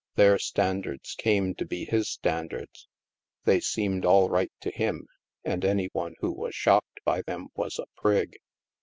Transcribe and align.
Their 0.15 0.39
standards 0.39 1.13
came 1.13 1.53
to 1.53 1.63
be 1.63 1.85
his 1.85 2.09
standards. 2.09 2.87
They 3.45 3.59
seemed 3.59 4.03
all 4.03 4.29
right 4.29 4.51
to 4.61 4.71
him, 4.71 5.05
and 5.43 5.63
any 5.63 5.91
one 5.93 6.15
who 6.21 6.31
was 6.31 6.55
shocked 6.55 7.01
by 7.05 7.21
them 7.21 7.49
was 7.53 7.77
a 7.77 7.85
prig. 7.97 8.37